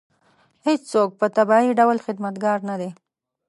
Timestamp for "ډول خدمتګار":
1.79-2.59